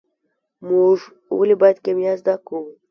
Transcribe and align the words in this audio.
موږ 0.67 0.97
ولې 1.37 1.55
باید 1.61 1.77
کیمیا 1.85 2.13
زده 2.21 2.35
کړو. 2.45 2.59